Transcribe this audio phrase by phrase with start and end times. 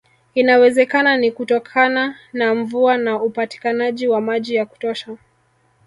[0.35, 5.17] Inawezekana ni kutokana na mvua na upatikanaji wa maji ya kutosha